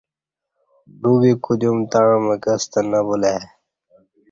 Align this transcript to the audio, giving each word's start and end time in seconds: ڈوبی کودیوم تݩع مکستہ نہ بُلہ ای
ڈوبی 0.99 1.31
کودیوم 1.43 1.79
تݩع 1.91 2.11
مکستہ 2.27 2.79
نہ 2.89 2.99
بُلہ 3.07 3.27
ای 3.35 3.39